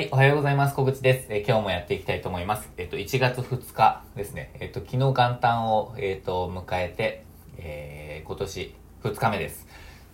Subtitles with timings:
[0.00, 0.74] はい、おはようございます。
[0.74, 1.26] 小口です。
[1.28, 2.70] えー今日もやっていきたいと思います。
[2.78, 4.50] えっ、と、1月2日ですね。
[4.58, 7.26] えっ、と、昨日元旦を、えっ、と、迎えて、
[7.58, 9.66] え今年2日目です。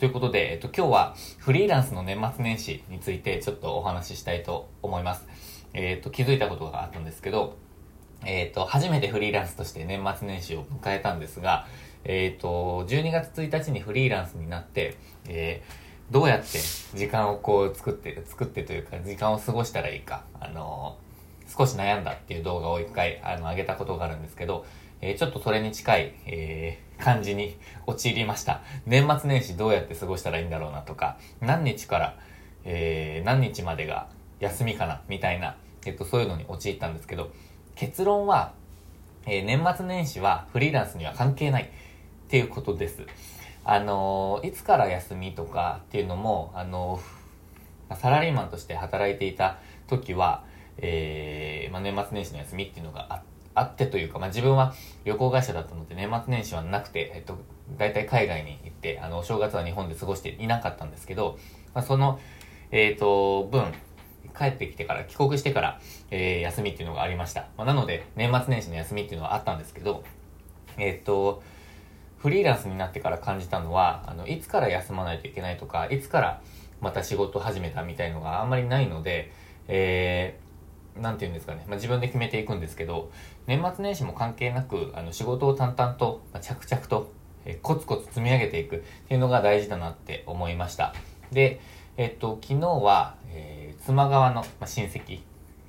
[0.00, 5.28] ということで、えっ、と、今日はフリーランスの年末年始についてちょっとお話ししたいと思います。
[5.74, 7.56] えっ、と、気づいたことがあったんですけど、
[8.24, 11.68] えっ、と、初めてフリーランスとして年末年始を迎えたんですが、
[12.02, 14.96] えっ、と、12月1日にフリーランスになって、
[15.28, 16.58] えーどうやって
[16.94, 20.96] 時間をこう作って、作ってというか、時間を過ごしたらいいか、あの
[21.54, 24.64] 少し悩んだっていう動画を一回、あの、上げたことがあるんですけど、
[25.00, 28.60] えーちょっとそれに近い、えー感じに陥りました。
[28.84, 32.16] 年末年始どうやって過ごしたらいいんだろうなとか、何日から、
[32.64, 34.08] えー何日までが
[34.40, 37.30] 休みかな、みたいな、えっと、そういうのに陥ったんですけど、
[37.76, 38.52] 結論は、
[39.26, 41.66] えー年末年始はフリーランスには関係ないっ
[42.28, 43.02] ていうことです。
[43.64, 47.00] あのいつから休みとかっていうのも、あの
[47.96, 50.44] サラリーマンとして働いていた時は、
[50.78, 53.22] えーまあ、年末年始の休みっていうのがあ
[53.54, 54.72] あってというか、まあ、自分は
[55.04, 57.38] 旅行会社だったので年末年始はなくて、えっと、
[57.76, 61.38] 大体海外に行って、あの、お正月は日本で過ごしていなかったんですけど、
[61.74, 62.20] まあ、その、
[62.70, 63.72] えっ、と、分、
[64.36, 67.48] 帰ってきてから、帰国してから、えー休みっていうのがありました。
[67.56, 70.04] まあ、なので、年末年始の休みっていうのはあったんですけど、
[70.76, 71.42] えっ、と、
[72.18, 76.42] フリーランスになってから感じたのは、あの、いつから休まないといけないとか、いつから
[76.80, 79.32] また仕事始めたみたいのがあんまりないので、
[79.68, 83.10] えー、なんて言うんですかね、まあ、自分で決めていくんですけど、
[83.46, 87.12] 年末年始も関係なく、あの、仕事を淡々と、まあ着々と、
[87.44, 90.94] えーコツコツ積み上げていくっていうのが大事だなって思いました。
[91.32, 91.60] で、
[91.96, 95.20] えっと、昨日は、えー妻側の、まあ、親戚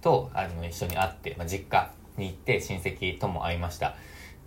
[0.00, 3.94] と、あの、一緒に会って、まあ、実家に行って親戚とも会いました。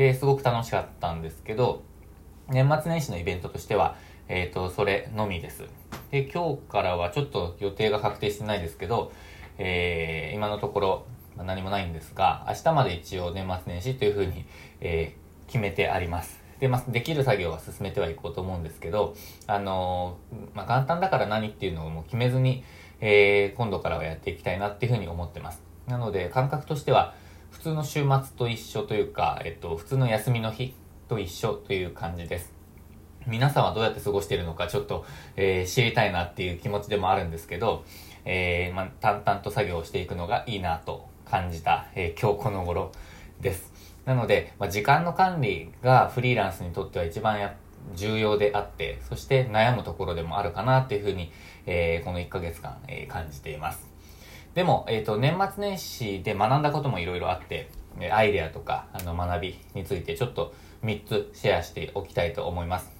[0.00, 1.82] で、すごく楽しかったんですけど、
[2.48, 3.96] 年末年始のイベントとしては、
[4.28, 5.64] えっ、と、それのみです。
[6.10, 9.12] で、今日からはちょっと予定が確定してないですけど、
[9.58, 14.46] えー今のところ何もないんですが、明日まで一応年末年始というふうに、
[14.80, 16.40] えー決めてあります。
[16.60, 19.14] で、まあ、できる作業は進めてはいこうと思うんですけど、
[19.46, 22.64] あのーまあ、元旦だから何っていうのをもう決めずに、
[23.02, 25.60] えー今度からはやっていきたいなっていうふうに思ってます。
[25.86, 27.12] なので、感覚としては、
[27.50, 30.72] 普通の週末と一緒というか、えっと、普通の休みの日
[31.08, 32.52] と一緒という感じです。
[33.26, 35.04] 皆さんはどうやって過ごしているのかちょっと、
[35.36, 37.84] えー知りたいなっていう気持ちでもあるんですけど、
[38.24, 42.92] えーまあ、淡々と作業をしていくのがいいなと感じた、えー今日この頃
[43.40, 43.72] です。
[44.06, 47.54] なので、まあ、時間の管理がフリーランスにとっては一番や
[47.94, 51.30] 重要であって、そして悩むところでもあるかなっていうふうに、
[51.66, 53.89] えーこの1ヶ月間、えー感じています。
[54.54, 57.70] でも、えっ、と、年末年始で学んだこともいろいろあって、
[58.12, 62.90] アイデアとか、あの、学びについてちょっと3つシェアしておきたいと思います。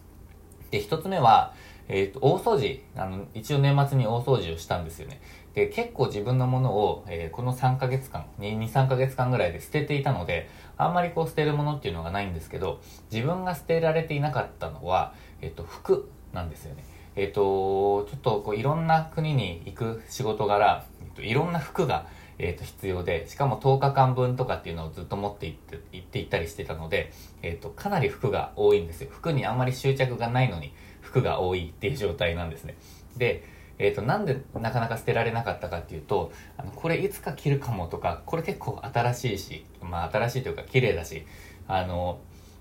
[0.70, 1.54] で、1つ目は、
[1.88, 5.20] えっ、と、大掃除、あの、一応年末に大掃除をしたんですよね。
[5.54, 12.80] で、結構自分のものを、えーこの3ヶ月間、2、3ヶ月間ぐらいで捨てていたので、あんまりこう捨てるものっていうのがないんですけど、
[13.10, 16.84] 自分が捨てられていなかったのは、えっ、と、服なんですよね。
[17.16, 22.06] えっ、と、ちょっとこういろんな国に行く仕事柄、と、いろんな服が、
[22.38, 27.12] えっ、と、必要で、しかも10日間分とかっていうのをずっと持って行って、行っていったりしてたので、
[27.42, 29.10] えっ、と、かなり服が多いんですよ。
[29.10, 32.76] 服にあんまり執着がないのに、服が多いっていう状態なんですね。
[33.16, 33.44] で、
[33.78, 41.26] えっ、と、なんでなかなか捨てられなかったかっていうと、あの、これいつか着るかもとか、これ結構新しいし、まあ新しいというか綺麗だし、
[41.66, 42.20] あの、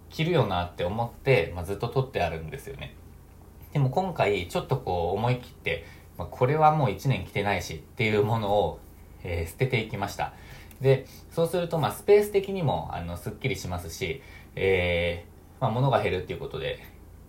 [0.10, 2.96] 着るよなって思って、まあ、ずっと取ってあるんですよね。
[3.74, 5.86] でも今回ちょっとこう思い切って、
[6.20, 8.80] まあ、これはもう1年着てないしっていうものを、
[9.24, 10.34] えー捨てていきました。
[10.82, 14.22] で、そうするとまあスペース的にもあのすっきりしますし、
[14.56, 16.80] えーまあ、物が減るっていうことで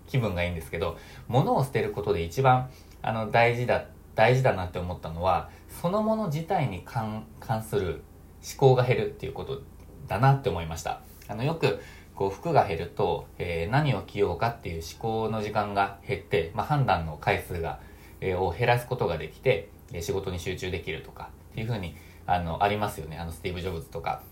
[0.06, 0.98] 気分がいいんですけど、
[1.28, 2.68] 物を捨てることで一番
[3.02, 5.50] あの大事だ、大事だなって思ったのは、
[5.80, 8.02] そのもの自体に関関する
[8.42, 9.62] 思考が減るっていうこと
[10.06, 11.00] だなって思いました。
[11.28, 11.80] あの、よく、
[12.14, 17.80] こう、服が減ると、えー何を着ようかっていう思考の時間が減って、まあ、判断の回数が、
[18.22, 19.68] を減らすことができて、
[20.00, 23.18] 仕事に集中できるとか、っていうふうに、あの、ありますよね。
[23.18, 24.22] あの、スティーブ・ジョブズとか。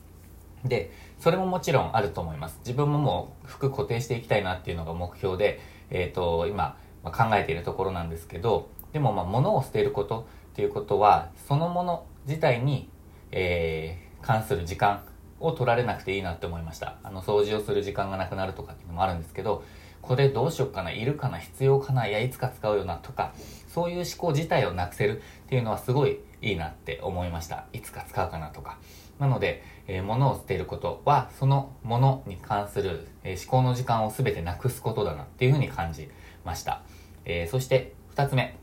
[0.65, 2.59] で、それももちろんあると思います。
[2.61, 5.61] 自分ももう服固定していきたいなっていうのが目標で、
[5.91, 12.89] えっ、と、今、まあ考えているところなんですけど、でもまあ物を捨てることっていうことは、そのもの自体に、
[13.31, 15.03] えー関する時間
[15.41, 16.97] を取られなくていいなって思いました。
[17.03, 19.63] あの、掃除をする時間がなくなるとかっていうのもあるんですけど、
[20.03, 23.33] これどうしようかな、いるかな、必要かな、いや、いつか使うよなとか、
[23.79, 27.67] そういう思考自体をなくせるっていうのはすごいいいなって思いました。
[27.73, 28.79] いつか使うかなとか。
[29.21, 36.11] なので、えー物を捨てることは、その物に関する、えー思考の時間を全てなくすことだなっていうふうに感じ
[36.45, 36.83] ました。
[37.25, 38.57] えーそして、二つ目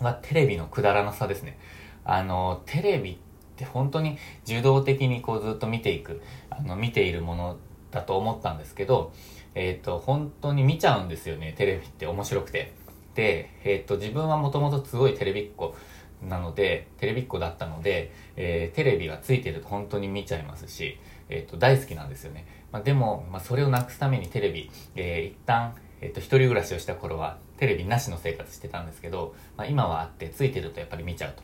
[0.00, 1.58] はテレビのくだらなさですね。
[2.04, 3.16] あの、テレビっ
[3.56, 6.20] て本当に受動的にこうずっと見ていく、
[6.50, 7.56] あの、見ているもの
[7.90, 9.14] だと思ったんですけど、
[9.54, 12.81] えっ、ー、と、本当に見ちゃうんですよね、テレビって面白くて。
[13.14, 15.74] で、えっ、ー、と、自分はもともとすごいテレビっ子
[16.22, 20.98] なので、テレビっ子だったので、えー、テレビがついてると本当に見ちゃいますし、
[21.28, 22.46] えっ、と、大好きなんですよね。
[22.70, 31.42] まあ、でも、まあ、それをなくすためにテレビ、え一旦、えっ、と、一人暮らしをした頃は、テレビなしの生活してたんですけど、まあ、今はあって、ついてるとやっぱり見ちゃうと。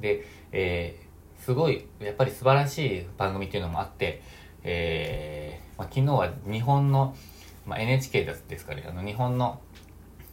[0.00, 0.98] で、え
[1.38, 4.22] すごい、やっぱり素晴らしい番組っていうのもあって、
[4.64, 7.14] えまあ、昨日は日本の、
[7.64, 9.60] まあ、NHK ですかね、あの日本の、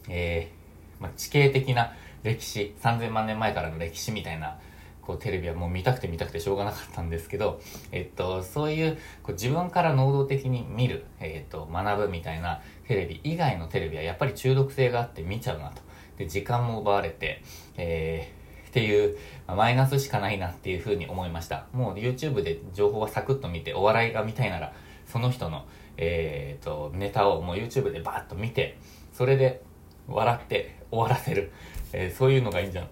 [0.08, 0.65] えー、
[1.00, 4.58] まあ、地形的な歴史、3000万年前からの歴史みたいな、
[5.02, 7.60] こうテレビはもう見たくて見たくてしょうがなかったんですけど、
[7.92, 15.82] えっと、そういうこう自分から能動的に見る、えっと、学ぶみたいなテレビ以外のテレビはやっぱり中毒性があって見ちゃうなと。
[16.16, 17.42] で、時間も奪われて、
[17.76, 19.16] えー、っていう、
[19.46, 21.66] まあ、マイナスしかないなっていうふうに思いました。
[21.72, 24.72] もう YouTube で情報はサクッと見て、お笑いが見たいなら、
[25.06, 25.66] その人の、
[25.96, 28.78] えーと、ネタをもう YouTube でバーッと見て
[29.12, 29.62] それで
[30.08, 31.52] 笑って終わらせる、
[31.92, 32.88] えー、そういうのがいいんじゃ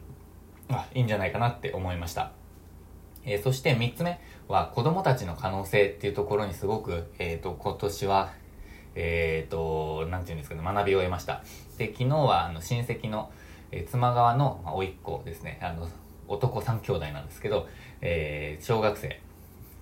[0.94, 2.32] いいんじゃないかなって思いました、
[3.24, 8.32] えー、そして3つ目は子供たちの可能性っていうところにすごく、えーと、今年は
[8.94, 11.42] えっ、ー、と何て言うんですかね学びを得ました。
[11.78, 13.30] で昨日はあの親戚の、
[13.72, 15.58] えー、妻側の、まあ、甥っ子ですね。
[15.62, 15.88] あの
[16.28, 17.68] 男3兄弟なんですけど、
[18.00, 19.20] えー、小学生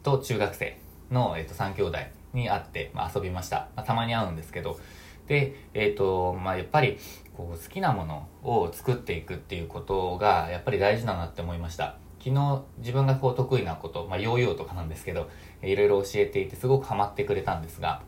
[0.02, 0.79] と中学生
[1.11, 1.99] の、えーと、3兄弟
[2.32, 3.69] に会って、まあ、遊びました。
[3.76, 4.79] まあ、たまに会うんですけど、
[5.26, 6.98] で、えっ、ー、と、まあ、やっぱり、
[7.36, 11.96] こう、好きなものを作っていくっていうことが、やっぱり大事だなって思いました。
[12.19, 15.28] 昨日、自分がこう、得意なこと、まあ、ヨーヨーとかなんですけど、
[15.62, 18.02] いろいろ教えていて、すごくハマってくれたんですが、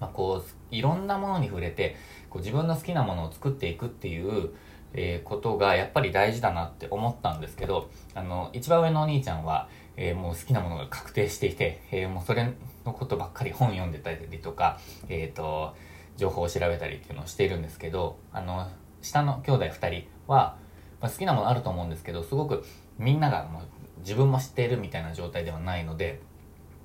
[0.00, 1.96] まあ、こう、いろんなものに触れて、
[2.30, 4.50] こう、自分の好きなものを作っていくっていう、
[4.94, 12.44] えー、ことがやっぱり大事だなって思ったんですけど、あの、一番上のお兄ちゃんは、えー、もう好きなものが確定していて、えー、もうそれ
[12.84, 15.74] のことばっかり本読んでたりとか、えっ、ー、と、
[16.16, 18.68] 情報を調べたりっていうのをしているんですけど、あの、
[19.02, 20.56] 下の兄弟2人は、
[21.00, 22.64] まあ、好きなものあると思うんですけど、すごく
[22.98, 23.62] みんながもう
[24.00, 26.20] 自分も知っているみたいな状態ではないので、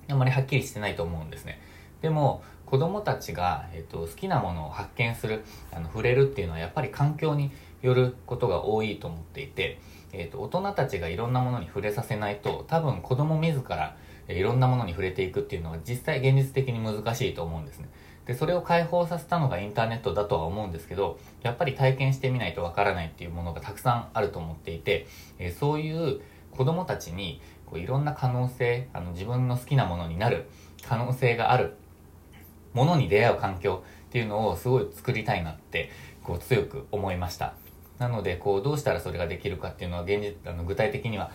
[0.10, 1.62] あんまりはっきりしてないと思うんですね。
[2.02, 7.52] でも、子供たちが、えっと、好きなものを発見する、あの触れるっていうのはやっぱり環境に
[7.82, 9.80] よることが多いと思っていて、
[10.12, 13.96] えーと、大人たちがいろんなものに触れさせないと多分子供自ら
[14.28, 17.90] いろんなものに触れていくっていうのは実際現実的に難しいと思うんですね
[18.30, 25.08] でそれを解放させたのがインターネットだとは思うんですけどやっぱり体験してみないとわからないっていうものがたくさんあると思っていて、
[25.40, 26.22] え、そういう
[26.52, 30.46] 子供たちにこういろんな可能性あの自分の好きなものになる
[30.88, 31.74] 可能性がある
[32.74, 35.90] ものに出会う環境っていうのをすごい作りたいなって
[36.24, 37.56] こう強く思いました。
[37.98, 41.32] なのでこうどうしたらそれができるかっていうのは現実あの具体的には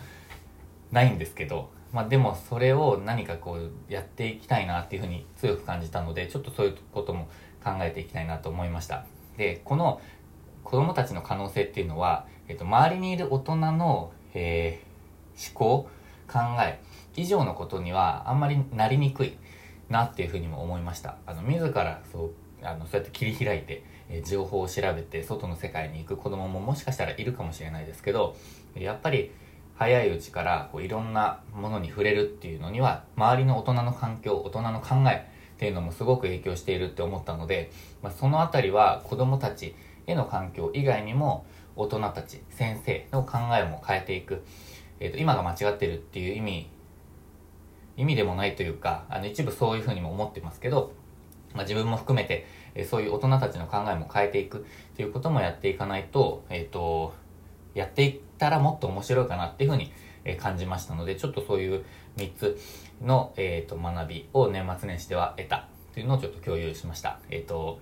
[0.93, 7.29] ないんですけど、まあ、でもそれを何かこうやっていきたいなっていうふうに強く感じたのでちょっとそういうことも
[7.63, 9.05] 考えていきたいなと思いました。
[9.37, 10.01] でこの
[10.65, 15.89] 子供たちの可能性っていうのは、えっと、周りにいる大人の、えー、思考
[16.27, 16.81] 考え
[17.15, 19.37] 以上のことにはあんまりなりにくい
[19.87, 21.15] なっていうふうにも思いました。
[21.25, 22.31] あの自らそう
[22.61, 28.35] あのそうやって切り開いてえ情報を調べて外の世界に行く子供ももしかしたらいるかもしれないですけど
[28.75, 29.31] やっぱり
[29.77, 39.75] 早いうちからこういろんなものに触れるっていうのには周りの大人の環境大人の考えっていうのもすごく影響しているって思ったので、まあ、その辺りは子供たち
[40.07, 44.43] への環境以外にも大人たち先生の考えも変えていく、
[44.99, 46.69] えー、と今が間違ってるっていう意味
[47.97, 50.93] 意味でもないというかあの一部そういうふうにも思ってますけど、
[51.53, 54.61] まあ、自分も含めてえそういう大人たちの考えも変えていくっ
[54.95, 57.13] ていうこともやっていかないと、えっ、ー、と、
[57.75, 59.91] やっていったらもっと面白いかなっていうふうに
[60.39, 61.85] 感じましたので、ちょっとそういう
[62.17, 62.57] 3つ
[63.03, 67.19] の、えっ、ー、と学びを年末年始では得たというのをちょっと共有しました。
[67.29, 67.79] えっ、ー、と、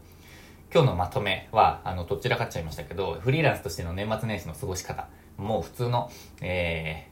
[0.74, 5.08] 今日のまとめは、あの、どちらかっちゃいましたけど、フリーランスとしての年末年始の過ごし方、
[5.38, 7.08] もう普通の、え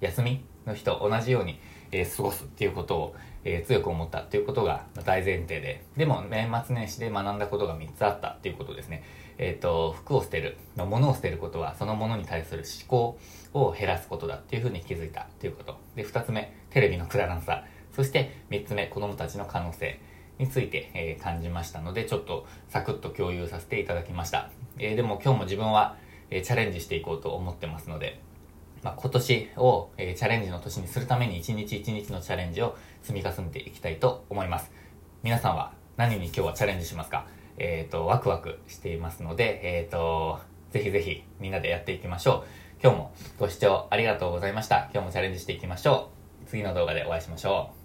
[0.00, 1.58] ー、休みの日と同じように、
[1.90, 9.02] えー、過ごすっていうことを、えー、強く思ったっていうことが大前提で、でも年末年始で学んだことが3つあったっていうことですね。
[9.38, 13.18] えっ、ー、と、服を捨てる、物を捨てることはそのものに対する思考
[13.54, 15.76] を減らすことだっていうふうに気づいたっていうこと。
[15.94, 17.64] で、2つ目、テレビのくだらんさ。
[17.92, 20.00] そして3つ目、子供たちの可能性
[20.38, 24.50] について、えー、感じましたので、ちょっとサクッと共有させていただきました。
[24.78, 25.96] えー、でも今日も自分は、
[26.30, 28.20] えチャレンジしていこうと思ってますので、
[28.82, 34.70] まあ、今年を、え、チャレンジの年にするために一日一日のチャレンジを積み重ねていきたいと思います。
[35.22, 37.26] 皆さんは何に今日はチャレンジしますか？
[37.58, 42.48] えっ、ー、と、ワクワクしていますので、えっ、ー、と、ぜひぜひみんなでやっていきましょう。
[42.82, 44.88] 今日もご視聴ありがとうございました。
[44.92, 46.10] 今日もチャレンジしていきましょ
[46.44, 46.46] う。
[46.48, 47.76] 次の動画でお会いしましょう。